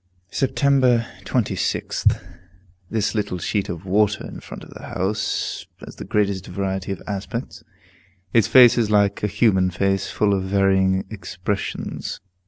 Sept. 0.31 0.55
26th. 1.25 2.19
This 2.89 3.13
little 3.13 3.37
sheet 3.37 3.69
of 3.69 3.85
water 3.85 4.25
in 4.25 4.39
front 4.39 4.63
of 4.63 4.71
the 4.71 4.81
house 4.87 5.67
has 5.85 5.97
the 5.97 6.05
greatest 6.05 6.47
variety 6.47 6.91
of 6.91 7.03
aspects; 7.05 7.63
its 8.33 8.47
face 8.47 8.79
is 8.79 8.89
like 8.89 9.21
a 9.21 9.27
human 9.27 9.69
face, 9.69 10.09
full 10.09 10.33
of 10.33 10.45
varying 10.45 11.05
expressions. 11.11 12.19